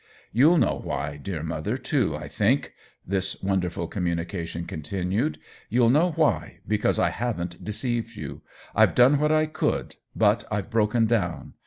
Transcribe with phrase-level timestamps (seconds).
[0.33, 2.73] "You'll know why, dear mother, too, I think,"
[3.05, 5.35] this wonderful communication con tinued;"
[5.69, 8.41] you'll know why, because I haven't deceived you.
[8.73, 11.53] I've done what I could, but I've broken down.